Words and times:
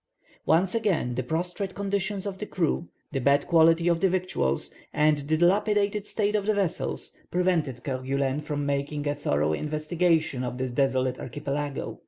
Once 0.47 0.73
again, 0.73 1.13
the 1.13 1.21
prostrate 1.21 1.75
condition 1.75 2.19
of 2.25 2.39
the 2.39 2.47
crew, 2.47 2.89
the 3.11 3.21
bad 3.21 3.45
quality 3.45 3.87
of 3.87 3.99
the 3.99 4.09
victuals, 4.09 4.71
and 4.91 5.19
the 5.19 5.37
dilapidated 5.37 6.07
state 6.07 6.33
of 6.33 6.47
the 6.47 6.55
vessels, 6.55 7.11
prevented 7.29 7.83
Kerguelen 7.83 8.41
from 8.41 8.65
making 8.65 9.07
a 9.07 9.13
thorough 9.13 9.53
investigation 9.53 10.43
of 10.43 10.57
this 10.57 10.71
desolate 10.71 11.19
archipelago. 11.19 11.99